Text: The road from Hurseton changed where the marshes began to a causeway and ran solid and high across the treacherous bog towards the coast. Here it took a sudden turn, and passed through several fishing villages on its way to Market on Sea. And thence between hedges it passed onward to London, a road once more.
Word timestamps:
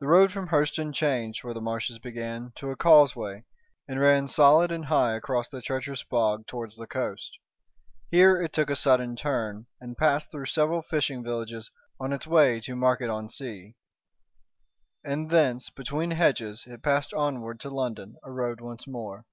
The 0.00 0.08
road 0.08 0.32
from 0.32 0.48
Hurseton 0.48 0.92
changed 0.92 1.44
where 1.44 1.54
the 1.54 1.60
marshes 1.60 2.00
began 2.00 2.50
to 2.56 2.72
a 2.72 2.76
causeway 2.76 3.44
and 3.86 4.00
ran 4.00 4.26
solid 4.26 4.72
and 4.72 4.86
high 4.86 5.14
across 5.14 5.48
the 5.48 5.62
treacherous 5.62 6.02
bog 6.02 6.48
towards 6.48 6.76
the 6.76 6.88
coast. 6.88 7.38
Here 8.10 8.42
it 8.42 8.52
took 8.52 8.70
a 8.70 8.74
sudden 8.74 9.14
turn, 9.14 9.66
and 9.80 9.96
passed 9.96 10.32
through 10.32 10.46
several 10.46 10.82
fishing 10.82 11.22
villages 11.22 11.70
on 12.00 12.12
its 12.12 12.26
way 12.26 12.58
to 12.62 12.74
Market 12.74 13.08
on 13.08 13.28
Sea. 13.28 13.76
And 15.04 15.30
thence 15.30 15.70
between 15.70 16.10
hedges 16.10 16.64
it 16.66 16.82
passed 16.82 17.14
onward 17.14 17.60
to 17.60 17.70
London, 17.70 18.16
a 18.24 18.32
road 18.32 18.60
once 18.60 18.88
more. 18.88 19.26